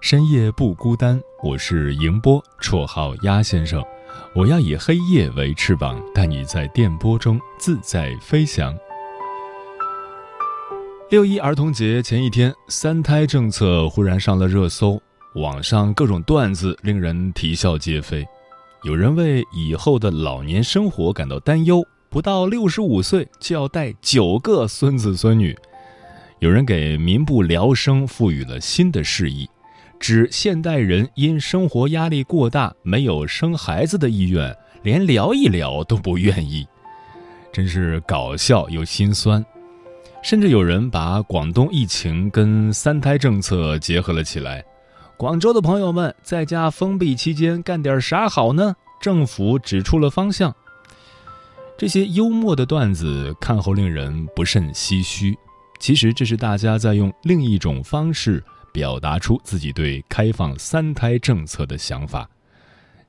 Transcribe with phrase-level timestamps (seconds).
[0.00, 3.82] 深夜不孤单，我是迎波，绰号鸭先生。
[4.34, 8.76] 我要以黑夜为翅膀，带你在电波中自在飞翔。
[11.10, 15.00] 六一儿童节前一天，三胎政策忽然上了热搜，
[15.34, 18.24] 网上各种段子令人啼笑皆非。
[18.84, 25.54] 有人为以后的老年生活感到担忧，不到六十五岁就要带九个孙子孙女；
[26.38, 29.48] 有人给民不聊生赋予了新的释义。
[29.98, 36.66] 指现代人因生活压力过大，没有生孩子的意愿，连聊一聊都不愿意，
[37.52, 39.44] 真是搞笑又心酸。
[40.22, 44.64] 甚至有人把广东疫情跟三胎政策结合了起来。
[45.16, 48.74] 广州的朋友们在家封闭期间干点啥好呢？
[49.00, 50.54] 政府指出了方向。
[51.78, 55.36] 这些幽默的段子看后令人不甚唏嘘，
[55.78, 58.42] 其实这是大家在用另一种方式。
[58.76, 62.28] 表达出自己对开放三胎政策的想法。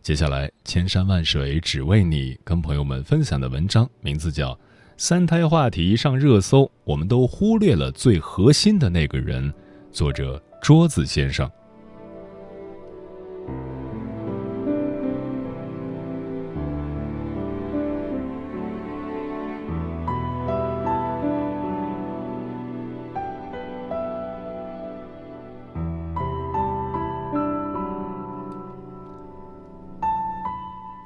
[0.02, 4.54] 接下来，千山万水只为你，跟朋友们分享的文章名字叫
[4.96, 9.54] 《三胎话题上热搜》，我们都忽略了最核心的那个人。
[9.92, 11.52] 作者：桌子先生。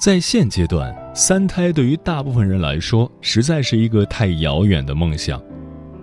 [0.02, 5.40] 在现阶段，三胎对于大部分人来说，实在是一个太遥远的梦想。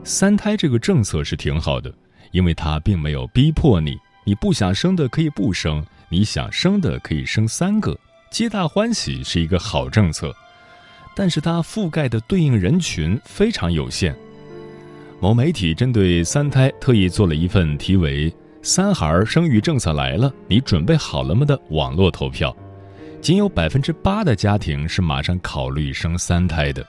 [0.04, 1.92] 三胎这个政策是挺好的，
[2.31, 7.98] 因为它并没有逼迫你，你不想生的可以不生，你想生的可以生三个，
[8.31, 10.32] 皆大欢喜，是一个好政策。
[11.16, 14.14] 但是它覆盖的对应人群非常有限。
[15.19, 18.32] 某媒体针对三胎特意做了一份题为
[18.62, 22.56] “三孩生育政策来了，你准备好了吗”的网络投票。
[23.21, 26.87] 仅有百分之八的家庭是马上考虑生三胎的，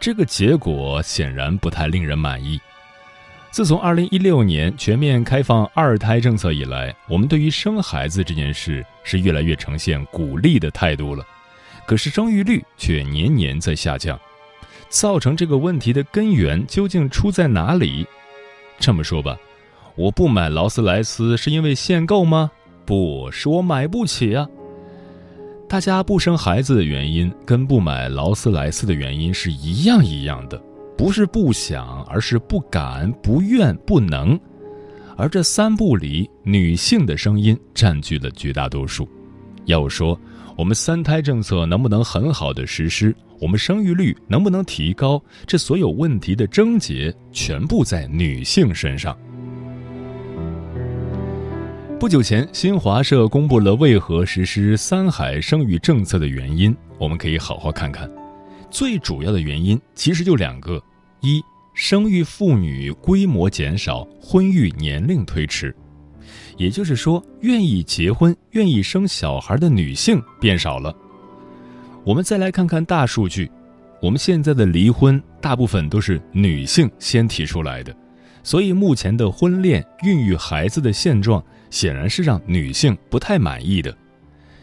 [0.00, 2.58] 这个结果显然不太令人满意。
[3.50, 11.24] 自从二零一六年全面开放二胎政策以来，我们对于生孩子这件事是越来越呈现鼓励的态度了，
[11.86, 14.18] 可是生育率却年年在下降。
[14.88, 18.06] 造成这个问题的根源究竟出在哪里？
[18.78, 19.36] 这么说吧，
[19.94, 22.50] 我不买劳斯莱斯是因为限购吗？
[22.86, 24.48] 不是我买不起啊。
[25.70, 30.60] 大家不生孩子的原因，跟不买劳斯莱斯的原因是一样一样的，
[30.98, 34.36] 不是不想，而是不敢、不愿、不能。
[35.16, 39.08] 而这三不里，女性的声音占据了绝大多数。
[39.66, 40.20] 要说
[40.56, 49.16] 我们三胎政策能不能很好的实施，我们生育率能不能提高，这所有问题的症结全部在女性身上。
[52.00, 58.10] 不久前，新华社公布了为何实施三孩生育政策的原因，我们可以好好看看。
[58.70, 60.82] 最主要的原因其实就两个：
[61.20, 61.42] 一，
[61.74, 65.76] 生育妇女规模减少，婚育年龄推迟，
[66.56, 70.96] 也就是说，愿意结婚、愿意生小孩的女性变少了。
[72.02, 73.50] 我们再来看看大数据，
[74.00, 77.94] 我们现在的离婚大部分都是女性先提出来的，
[78.42, 81.44] 所以目前的婚恋、孕育孩子的现状。
[81.70, 83.96] 显然是让女性不太满意的，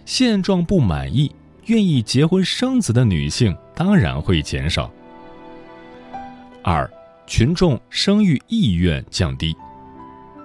[0.06, 1.32] 现状不满意，
[1.66, 4.92] 愿意结婚生子的女性当然会减少。
[6.62, 6.90] 二，
[7.26, 9.56] 群众生育意愿降低，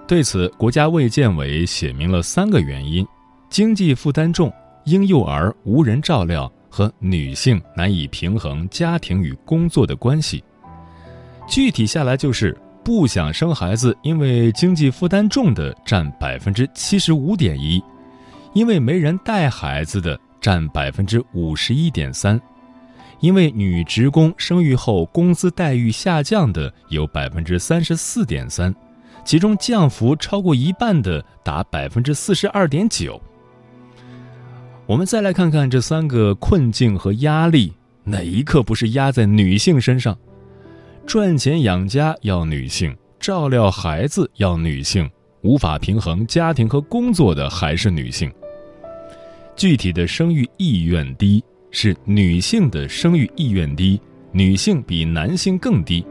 [0.07, 3.05] 对此，国家卫健委写明了三个原因：
[3.49, 4.51] 经济负担重、
[4.85, 10.43] 婴幼儿无人照料和女性难以平衡家庭与工作的关系。
[11.47, 12.57] 具体下来就是。
[12.83, 17.81] 不想生孩子，因为经济负担重的占百分之七十五点一，
[18.53, 22.39] 因为没人带孩子的占百分之五十一点三，
[23.21, 28.75] 因为女职工生育后工资待遇下降的有百分之三十四点三，
[29.23, 33.19] 其中降幅超过一半的达百分之四十二点九。
[34.85, 37.71] 我们再来看看这三个困境和压力，
[38.03, 40.17] 哪一刻不是压在女性身上？
[41.05, 45.09] 赚钱养家要女性，照料孩子要女性，
[45.41, 48.31] 无法平衡家庭和工作的还是女性。
[49.55, 54.01] 具体的生育意愿低，是女性的生育意愿低，
[54.31, 56.05] 女性比男性更低。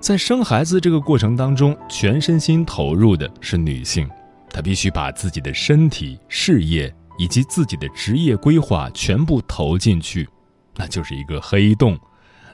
[0.00, 4.08] 在生孩子这个过程当中，全身心投入的是女性，
[4.48, 6.92] 她必须把自己的身体、事业。
[7.18, 10.28] 以及自己的职业规划全部投进去，
[10.76, 11.98] 那就是一个黑洞。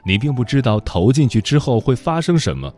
[0.03, 2.73] 你并不知道投进去之后会发生什么。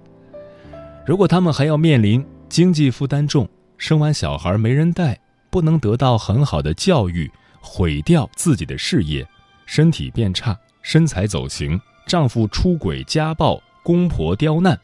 [1.05, 5.19] 如果他们还要面临经济负担重、生完小孩没人带、
[5.49, 7.29] 不能得到很好的教育、
[7.59, 9.27] 毁掉自己的事业、
[9.65, 14.79] 身体变差、身材走形、丈夫出轨家暴、公婆刁难，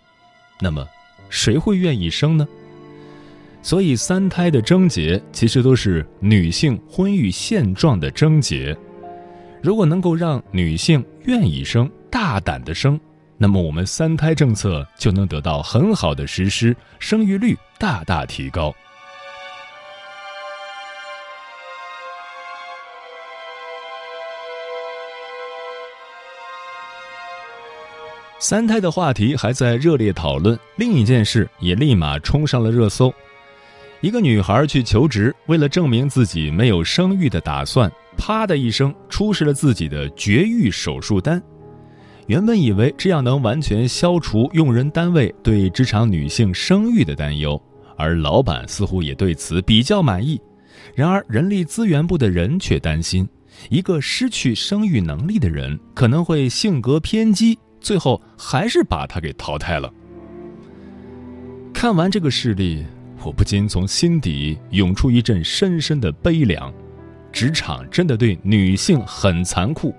[0.59, 0.87] 那么
[1.29, 2.47] 谁会愿意生呢？
[3.63, 8.75] 所以，三胎的症结其实都是女性婚育现状的症结。
[9.61, 12.99] 如果能够让女性愿意生、大胆的生，
[13.37, 18.75] 那么我们三胎政策就能得到很好的实施，生育率大大提高。
[28.39, 33.13] 三胎的话题还在热烈讨论，另一件事也立马冲上了热搜。
[34.01, 41.41] 一个女孩去求职，为了证明自己没有生育的打算，啪的一声出示了自己的绝育手术单。
[42.27, 47.61] 原本以为这样能完全消除用人单位对职场女性生育的担忧，
[47.97, 50.39] 而老板似乎也对此比较满意。
[50.95, 53.27] 然而，人力资源部的人却担心，
[53.69, 59.91] 一个失去生育能力的人可能会性格偏激，最后还是把他给淘汰了。
[61.73, 62.85] 看完这个事例。
[63.23, 66.73] 我不禁从心底涌出一阵深深的悲凉，
[67.31, 69.93] 职场真的对女性很残酷。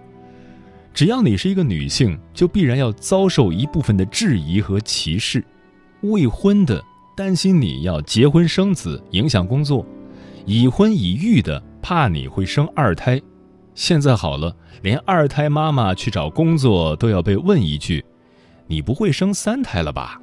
[0.94, 5.42] 只要你是一个女性，就必然要遭受一部分的质疑和歧视。
[6.02, 6.82] 未婚的
[7.16, 9.86] 担心你要结婚生子影响工作，
[10.44, 13.20] 已婚已育的怕你会生二胎。
[13.74, 18.04] 现在好了，连二胎妈妈去找工作都要被问一句
[18.68, 20.20] ：“你不会生三胎了吧？”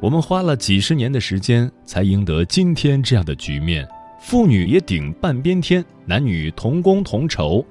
[0.00, 3.88] 我们花了几十年的时间，才赢得今天这样的局面。
[4.20, 7.64] 妇女也顶半边天，男女同工同酬。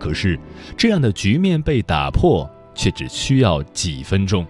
[0.00, 0.40] 可是，
[0.78, 4.46] 这样的局面被打破，却只需要几分钟。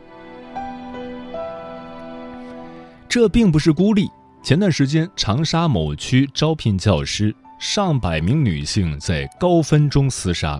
[3.08, 4.08] 这并不是孤立。
[4.44, 10.58] 前段时间，长沙某区招聘教师，上百名女性在高分中厮杀，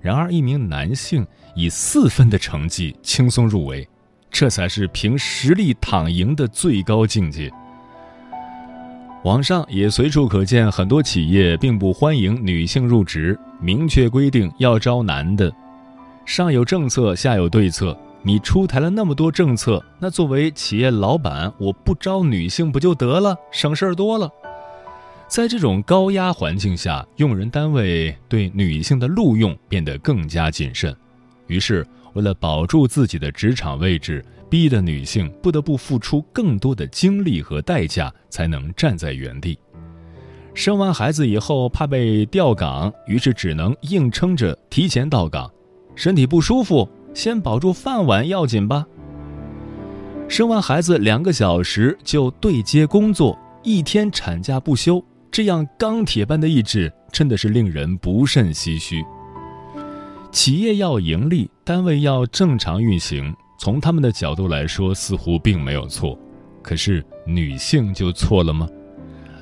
[0.00, 1.24] 然而一名男性
[1.54, 3.88] 以四分的成绩轻松入围。
[4.28, 7.52] 这才是凭实力躺赢的最高境界。
[9.24, 15.52] 网上也随处可见很多企业并不欢迎女性入职，明确规定要招男的。
[16.26, 17.96] 上有政策，下有对策。
[18.24, 24.28] 你出台了那么多政策，那作为企业老板，我不招女性不就得了，省事儿多了。
[25.28, 30.94] 在这种高压环境下，用人单位对女性的录用变得更加谨慎，
[31.46, 31.86] 于是。
[32.14, 39.58] 为了保住自己的职场位置，逼的女性不得不付出更多的精力和代价，才能站在原地。
[40.52, 45.50] 生完孩子以后，怕被调岗，于是只能硬撑着提前到岗。
[45.96, 48.86] 身体不舒服，先保住饭碗要紧吧。
[50.28, 59.02] 生完孩子两个小时就对接工作，一天产假不休，这样钢铁般的意志，真的是令人不甚唏嘘。
[60.30, 66.18] 企业要盈利，单位要正常运行，从他们的角度来说，似乎并没有错。
[66.64, 68.68] 可是女性就错了吗？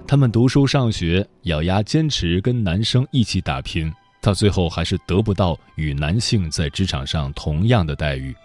[0.07, 8.37] 她们读书上学，咬牙坚持跟男生一起打拼，到最后还是得不到与男性在职场上同样的待遇。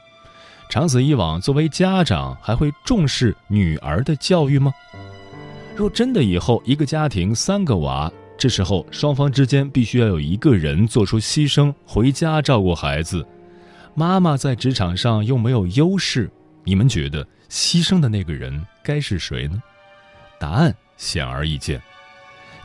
[0.69, 4.71] 长此以往，作为家长还会重视女儿的教育吗？
[5.75, 13.27] 若真的以后一个家庭三个娃，这时候，双方之间必须要有一个人做出牺牲，回家照顾孩子。
[13.95, 16.29] 妈妈在职场上又没有优势，
[16.63, 19.61] 你们觉得牺牲的那个人该是谁呢？
[20.39, 21.81] 答案显而易见。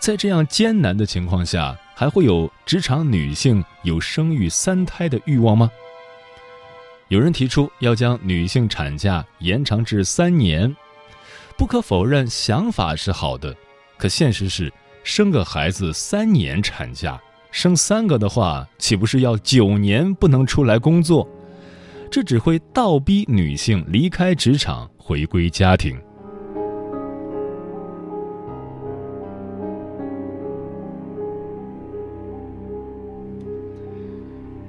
[0.00, 5.70] 在这样艰难的情况下，还会有职场女性有生育三胎的欲望吗？
[7.08, 10.74] 有人提出要将女性产假延长至三年，
[11.56, 13.56] 不可否认，想法是好的，
[13.96, 14.72] 可现实是。
[15.02, 17.18] 生个孩子三年产假，
[17.50, 21.28] 生三个的话，岂不是要九年不能出来工作？
[22.10, 25.96] 这只会倒逼女性离开职场，回归家庭。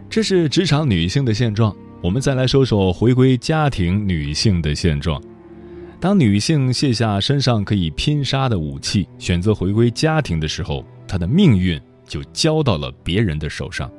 [0.10, 1.74] 这是职场女性的现状。
[2.04, 5.22] 我们再来说说回归家庭女性的现状。
[6.00, 11.80] 当女性卸下身上可以拼杀的武器，选择回归家庭的时候，她的命运
[12.12, 13.90] 就交到了别人的手上。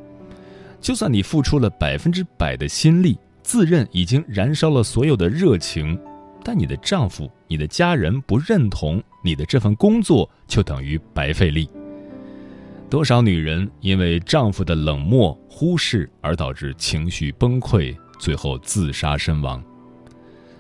[0.83, 5.99] 就算你付出了百分之百的心力，自认已经燃烧了所有的热情，
[6.45, 11.67] 但你的丈夫、你的家人不认同你的这份工作，就等于白费力。
[12.91, 19.65] 多少女人因为丈夫的冷漠忽视而导致情绪崩溃，最后自杀身亡。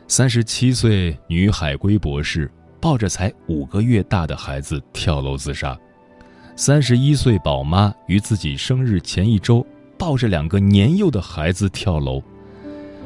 [0.08, 5.78] 三十七岁女海归博士抱着才五个月大的孩子跳楼自杀。
[6.64, 9.66] 三十一岁宝妈于自己生日前一周
[9.98, 12.22] 抱着两个年幼的孩子跳楼。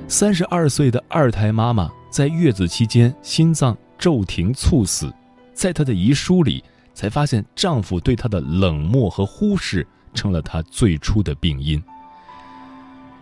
[0.08, 5.10] 三十二岁的二胎妈妈在月子期间心脏骤停猝死，
[5.54, 6.62] 在她的遗书里。
[6.92, 11.82] 才发现，丈夫对她的冷漠和忽视成了她最初的病因。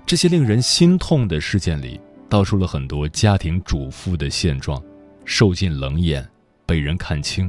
[0.05, 4.83] 这些令人心痛的事件里，道出了很多家庭主妇的现状：
[5.25, 6.29] 受尽冷眼，
[6.67, 7.49] 被人看轻，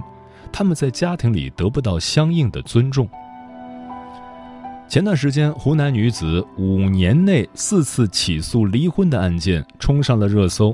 [0.58, 3.10] 他们在家庭里得不到相应的尊重。
[4.88, 10.74] 前段时间，湖南女子五年内四次起诉离婚的案件冲上了热搜。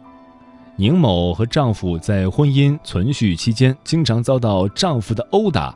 [0.76, 5.76] 宁某和丈夫在婚姻存续期间，经常遭到丈夫的殴打，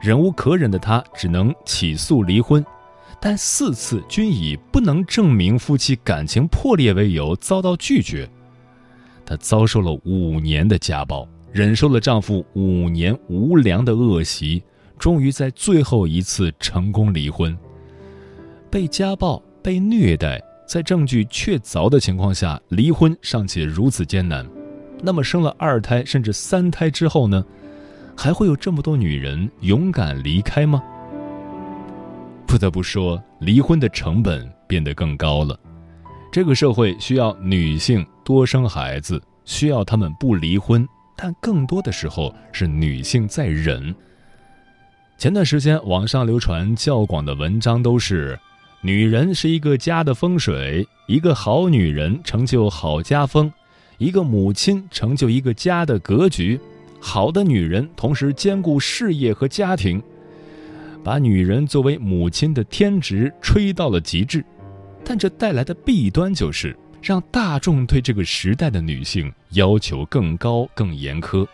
[0.00, 2.64] 忍无可忍的她只能起诉离婚，
[3.20, 8.28] 但四次均以不能证明夫妻感情破裂为由遭到拒绝。
[9.24, 14.60] 她遭受了五年的家暴，忍受了丈夫五年无良的恶习，
[14.98, 17.56] 终于在最后一次成功离婚。
[18.68, 20.42] 被家暴，被虐待。
[20.66, 24.44] 在证据确凿的情况下，离婚尚且如此艰难，
[25.00, 27.44] 那么生了二胎甚至三胎之后呢？
[28.16, 30.82] 还会有这么多女人勇敢离开吗？
[32.48, 35.56] 不得不说，离婚的成本变得更高了。
[36.32, 40.84] 这个社会需要女性多生孩子，需要她们不离婚，
[41.16, 43.94] 但更多的时候是女性在忍。
[45.16, 48.38] 前段时间网上流传较广的文章都是。
[48.82, 53.50] 女人是一个家的风水，一个好女人成就好家风，
[53.96, 56.60] 一个母亲成就一个家的格局。
[57.00, 60.02] 好的女人同时兼顾事业和家庭，
[61.02, 64.44] 把女人作为母亲的天职吹到了极致。
[65.02, 71.46] 但这带来的弊端就是让大众对这个时代的女性要求更高、更严苛。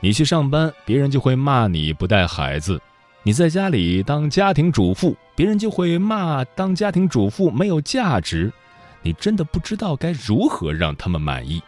[0.00, 2.76] 你去上班，别人就会骂你不带孩子；
[3.22, 5.16] 你在家里当家庭主妇。
[5.34, 8.52] 别人就会骂当家庭主妇没有价值，
[9.00, 11.60] 你真的不知道该如何让他们满意。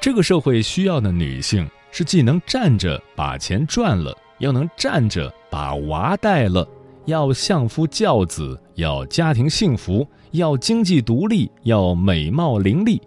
[0.00, 6.66] 这个社会需要的女性是既能站着把钱赚了，又能站着把娃带了，
[7.04, 13.00] 要相夫教子，要家庭幸福，要经济独立，要美貌伶俐。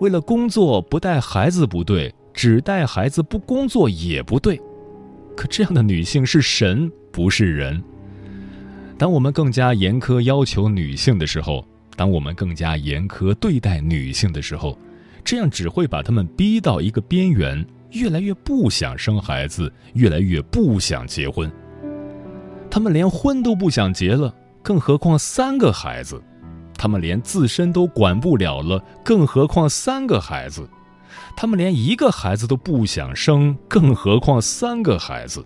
[0.00, 4.60] 为了工作不带孩子不对，只带孩子不工作也不对。
[5.36, 7.82] 可这样的女性是神，不是人。
[8.96, 11.64] 当我们更加严苛要求女性的时候，
[11.96, 14.78] 当我们更加严苛对待女性的时候，
[15.24, 21.50] 这样只会把她们逼到一个边缘，越来越不想生孩子，越来越不想结婚。
[22.70, 24.32] 她们连婚都不想结了，
[24.68, 26.22] 更何况三个孩子？
[26.76, 30.68] 他们连自身都管不了了，更何况三个孩子？
[31.34, 35.42] 他们连一个孩子都不想生，更何况三个孩子？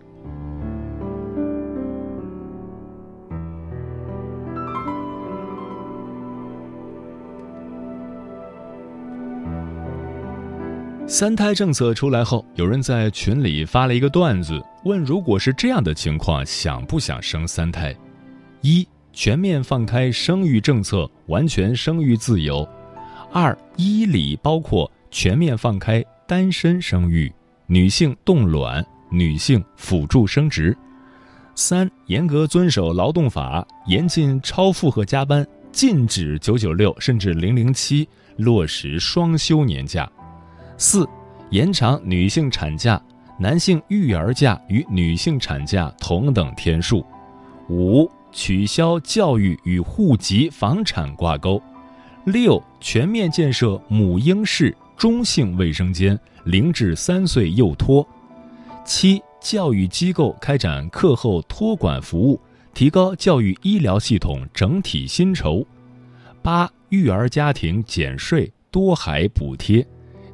[11.06, 17.94] 三胎政策出来后，有人在群里发了一个段子，问：如果是这样的情况，想不想生三胎？
[18.62, 22.66] 一、全面放开生育政策，完全生育自由；
[23.30, 27.32] 二、医理包括全面放开单身生育，
[27.66, 30.74] 女性冻卵，女性辅助生殖；
[31.54, 40.10] 三、严格遵守劳动法，严禁超负荷加班，禁止九九六甚至零零七，落实双休年假。
[40.78, 41.06] 四、
[41.50, 43.00] 延长女性产假，
[43.38, 47.04] 男性育儿假与女性产假同等天数。
[47.68, 51.62] 五、取消教育与户籍、房产挂钩。
[52.24, 58.06] 六、全面建设母婴室、中性卫生间，零至三岁幼托。
[58.84, 62.40] 七、教育机构开展课后托管服务，
[62.72, 65.64] 提高教育医疗系统整体薪酬；
[66.42, 69.84] 八、育儿家庭减税多孩补贴；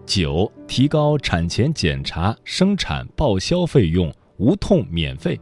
[0.06, 5.36] 九、提高产前检查、生产报销费用无痛免费；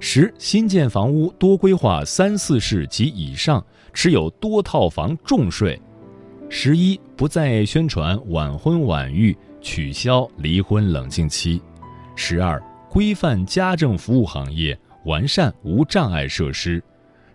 [0.00, 5.76] 十、新建房屋多规划三四室及以上，持有多套房重税；
[6.48, 9.36] 十一、不再宣传晚婚晚育。
[9.60, 11.60] 取消离婚冷静期，
[12.14, 16.80] 十二规范家政服务行业，完善无障碍设施，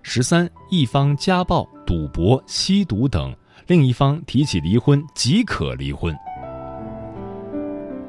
[0.01, 3.36] 十三一方家暴、赌博、吸毒等，
[3.67, 6.15] 另一方提起离婚即可离婚。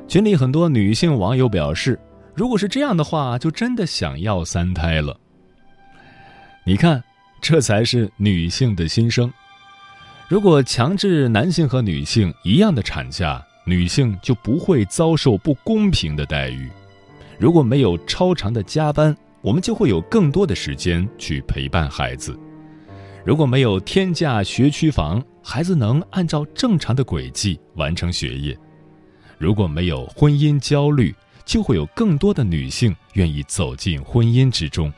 [0.07, 1.99] 群里很多女性网友表示，
[2.35, 5.17] 如果是这样的话，就真的想要三胎了。
[6.65, 7.03] 你看，
[7.41, 9.33] 这才是女性的心声。
[10.29, 16.69] 如果强制男性和女性一样的产假，女性就不会遭受不公平的待遇。
[17.39, 22.37] 如果没有超长的加班，我们就会有更多的时间去陪伴孩子。
[23.25, 28.59] 如果没有天价学区房，孩子能按照正常的轨迹完成学业。
[29.39, 31.15] 如果没有婚姻焦虑，
[31.45, 34.93] 就会有更多的女性愿意走进婚姻之中。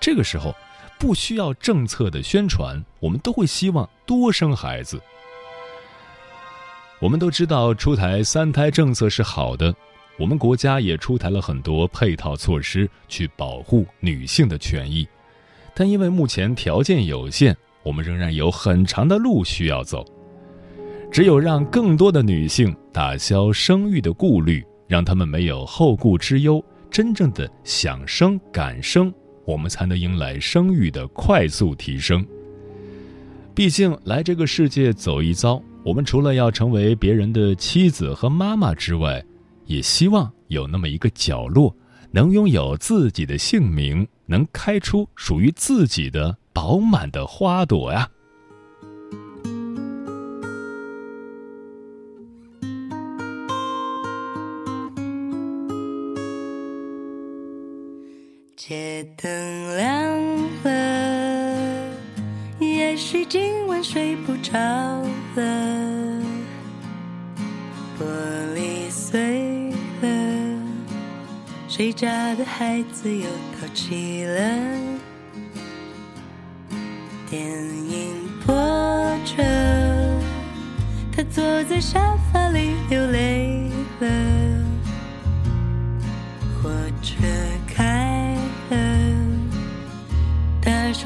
[0.00, 0.54] 这个时候，
[0.98, 5.00] 不需要政策的宣传，我们都会希望多生孩子。
[6.98, 9.74] 我们都知道出台三胎政策是好的，
[10.18, 15.06] 我们国家也出台了很多配套措施去保护女性的权益，
[15.74, 20.04] 但因为目前条件有限，我们仍然有很长的路需要走。
[21.12, 29.12] 只有让更多的女性打消生育的顾虑，让他们没有后顾之忧，真正的想生敢生，
[29.44, 32.26] 我们才能迎来生育的快速提升。
[33.54, 35.62] 毕竟来这个世界走一遭。
[35.84, 39.24] 我们除了要成为别人的妻子和妈妈之外，
[39.66, 41.72] 也希望有那么一个角落，
[42.10, 48.08] 能拥有自己的姓名，能开出属于自己的饱满的花朵呀。
[59.16, 60.16] 灯亮
[60.64, 61.90] 了，
[62.58, 64.52] 也许今晚睡不着
[65.36, 65.76] 了。
[71.68, 73.26] 睡着的孩子又
[73.60, 74.40] 淘气了，
[77.28, 78.54] 电影播
[79.26, 79.44] 着，
[81.14, 84.08] 他坐在沙发里流泪了。
[86.62, 86.70] 火
[87.02, 87.16] 车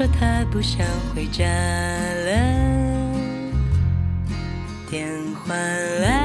[0.01, 0.83] 说他不想
[1.13, 2.31] 回家了。
[4.89, 5.07] 电
[5.45, 6.20] 话来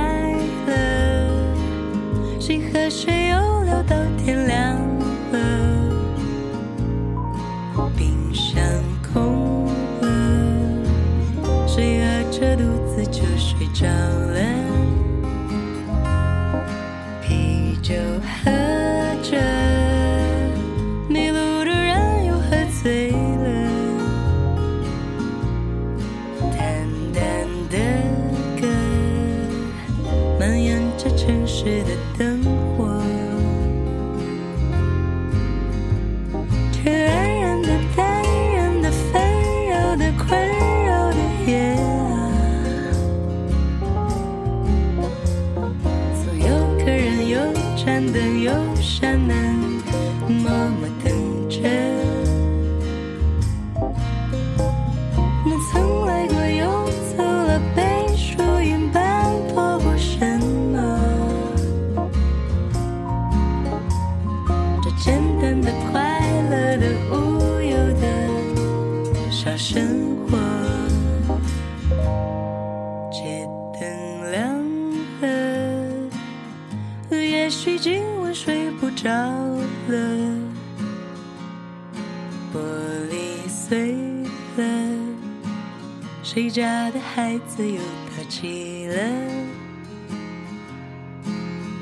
[86.97, 88.97] 的孩子又淘气了，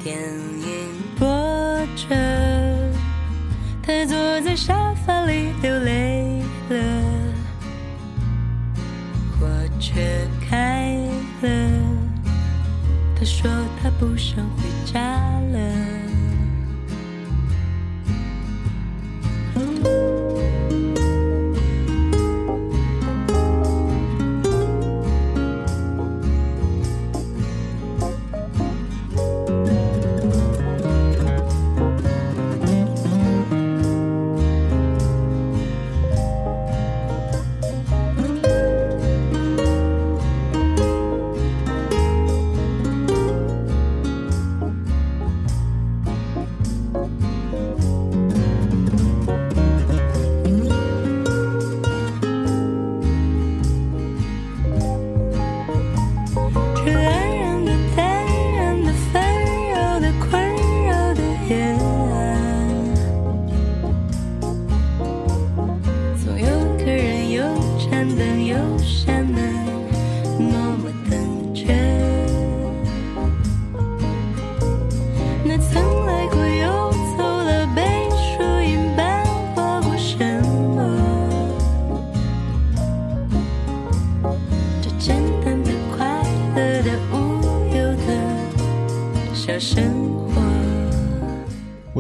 [0.03, 0.67] 电影
[1.17, 1.29] 播
[1.95, 2.17] 着，
[3.81, 6.77] 他坐在沙发里流泪了。
[9.39, 9.47] 火
[9.79, 10.01] 车
[10.51, 10.97] 开
[11.43, 11.49] 了，
[13.17, 13.49] 他说
[13.81, 15.01] 他不想回家
[15.53, 15.84] 了。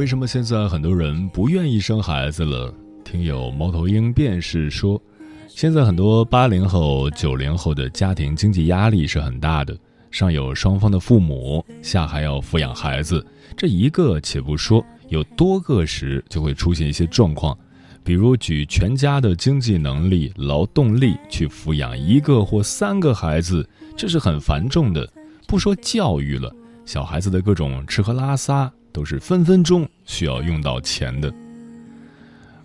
[0.05, 2.71] 为什么现在很多人不愿意生孩子了？
[3.07, 5.01] 听友猫头鹰便是说，
[5.49, 9.75] 现在很多八零后、九零后的家庭经济压力是很大的，
[10.11, 17.57] 上有双方的父母，下还要抚养孩子，这一个且不说，有多个时就会出现一些状况，
[18.05, 25.11] 比如举全家的经济能力、劳动力去抚养一个或三个孩子，这是很繁重的。
[25.47, 31.30] 不说教育了，小孩子的各种吃喝拉撒都是分分钟需要用到钱的。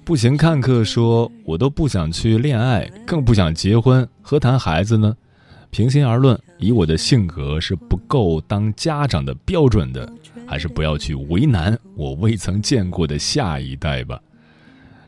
[0.05, 5.15] 步行看客说：“我都不想去恋爱，更不想结婚，何谈孩子呢？
[5.71, 10.11] 平心而论，以我的性格是不够当家长的标准的，
[10.47, 14.19] 还是不要去为难我未曾见过的下一代吧。”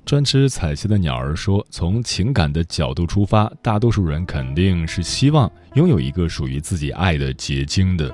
[0.04, 8.14] 专吃彩旗的鸟儿说：“从情感的角度出发，大多数人肯定是希望拥有一个属于自己爱的结晶的，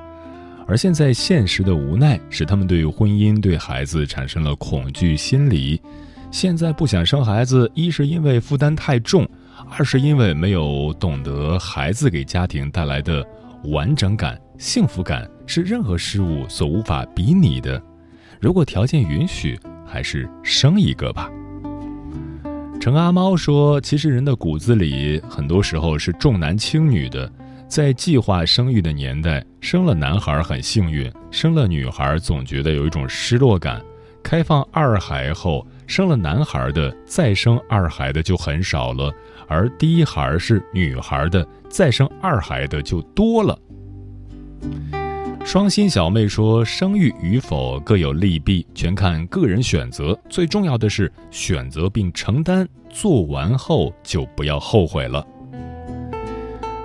[0.68, 5.82] 而现在现实的无奈使他们对婚姻、对孩子产生了恐惧心理。
[6.30, 9.26] 现在不想生孩子，一是因为负担太重，
[9.70, 13.26] 二是因为没有懂得孩子给家庭带来的
[13.64, 17.82] 完整感、幸福感是任何事物所无法比拟的。
[18.42, 21.32] 如果条件允许，还是生一个吧。”
[22.80, 27.32] 程阿猫说：“其实人的骨子里，很多时候是重男轻女的。
[27.68, 33.82] 在计划生育的年代，生了男孩很幸运，生了女孩总觉得有一种失落感。
[34.24, 39.14] 开放二孩后，生了男孩的再生二孩的就很少了，
[39.48, 43.58] 而第一孩是女孩的再生二孩的就多了。”
[45.46, 50.18] 双心小妹说：“生育与否各有利弊，全看个人选择。
[50.30, 55.26] 最重要的是选择并承担，做完后就不要后悔了。”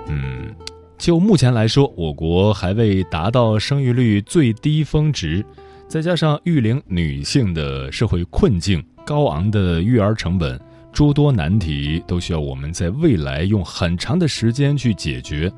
[0.07, 0.53] 嗯，
[1.03, 5.45] 就目前来说，我国还未达到生育率最低峰值，
[5.85, 10.57] 再加上育龄女性的社会困境、高昂的育儿成本，
[10.93, 15.51] 诸多难题都需要我们在未来用很长的时间去解决。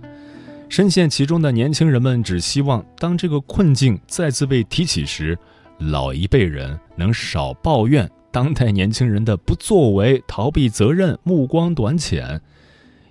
[0.68, 5.38] 深陷其中的年轻人们只希望，当这个困境再次被提起时，
[5.78, 12.42] 老一辈人能少抱怨当代年轻人的不作为、逃避责任、目光短浅。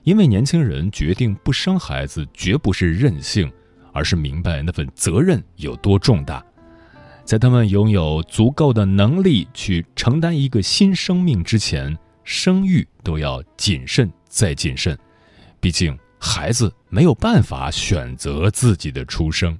[0.04, 3.50] 因为年轻人决定不生孩子，绝不是任性，
[3.92, 6.44] 而是明白那份责任有多重大。
[7.24, 14.96] 在他们拥有足够的能力去承担一个新生命之前，生育都要谨慎再谨慎。
[15.58, 15.98] 毕竟。
[16.26, 19.58] 孩子没有办法选择自己的出生。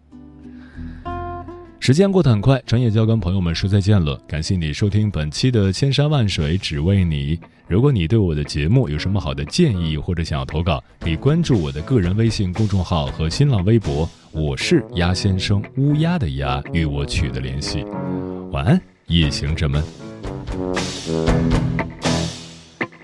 [1.85, 4.19] 时间过得很快，转眼就要跟朋友们说再见了。
[4.27, 7.37] 感谢你收听本期的《千山万水只为你》。
[7.69, 14.09] 如果你对我的节目有什么好的建议，或者想要投稿，可以关注我的个人微信公众号和新浪微博。
[14.33, 17.85] 我是鸭先生，乌鸦的鸭，与我取得联系。
[18.51, 19.85] 晚安，夜行者们。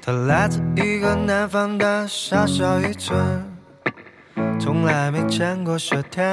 [0.01, 3.45] 他来自一个南方的小小渔村，
[4.59, 6.25] 从来没见过雪天，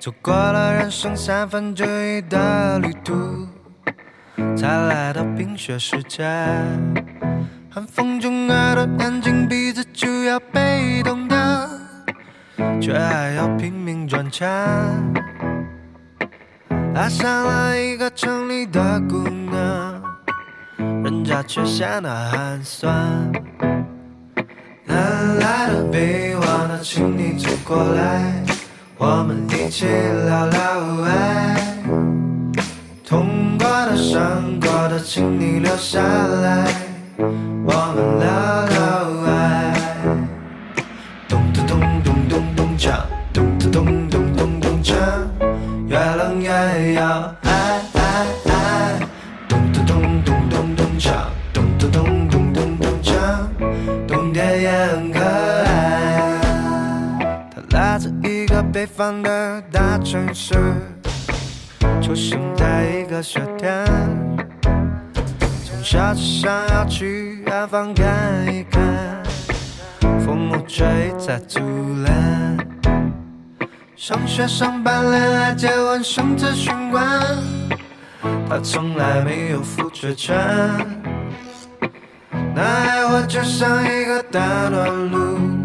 [0.00, 3.46] 走过了人生三分之一的旅途，
[4.56, 6.24] 才来到冰雪世界。
[7.68, 11.36] 寒风中耳朵、眼睛、鼻子就要被冻掉，
[12.80, 14.48] 却还要拼命赚钱，
[16.94, 20.02] 爱上了一个城里的姑娘。
[20.78, 22.90] 人家却显得寒酸。
[24.86, 28.42] 南来的北往的，请你走过来，
[29.02, 30.60] 我们一起聊聊
[31.04, 31.56] 爱。
[33.02, 36.70] 痛过的、伤过的，请你留下来，
[37.16, 38.69] 我们聊
[58.80, 60.54] 北方的大城市，
[62.00, 63.84] 出生在一个雪天，
[65.66, 68.06] 从小就想要去远方看
[68.46, 69.22] 一看，
[70.20, 71.60] 父母却一再阻
[72.06, 72.56] 拦。
[73.96, 77.20] 上学、上班、恋爱、结婚、升职、升官，
[78.48, 80.34] 他从来没有付出权。
[82.54, 85.59] 那爱我就像一个大段路。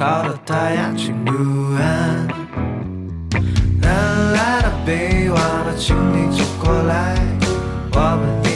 [0.00, 1.30] 靠的太阳晴不
[1.74, 2.26] 安，
[3.82, 7.14] 南来的北往的，请你走过来，
[7.92, 8.49] 我们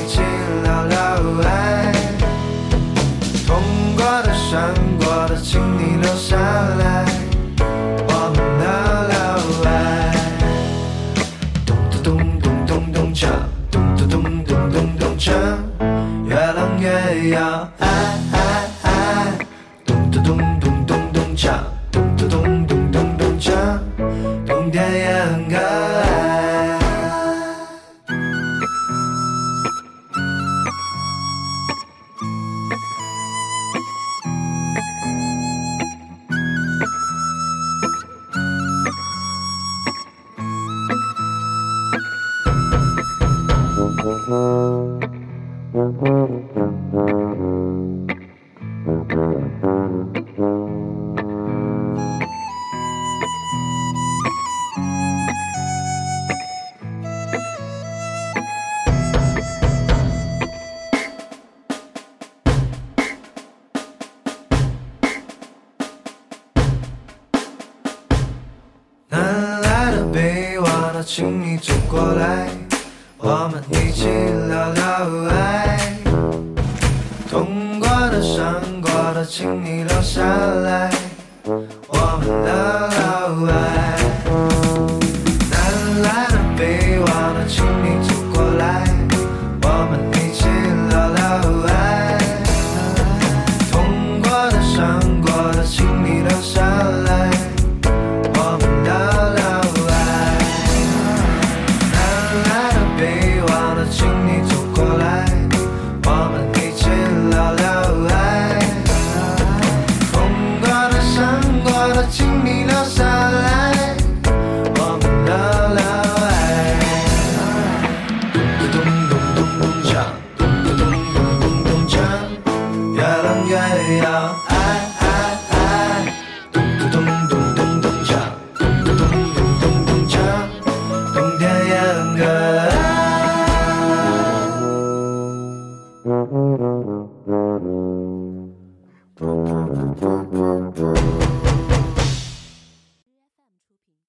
[44.35, 44.84] 南